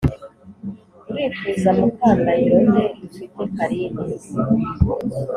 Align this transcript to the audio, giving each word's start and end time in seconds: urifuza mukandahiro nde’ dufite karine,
urifuza 1.11 1.69
mukandahiro 1.77 2.57
nde’ 2.67 2.83
dufite 2.99 3.41
karine, 3.55 4.01